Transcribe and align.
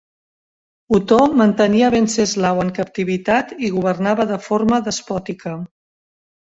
Otó 0.97 1.19
mantenia 1.41 1.85
a 1.89 1.93
Venceslau 1.95 2.63
en 2.65 2.73
captivitat 2.81 3.55
i 3.69 3.73
governava 3.77 4.29
de 4.35 4.43
forma 4.49 4.83
despòtica. 4.91 5.59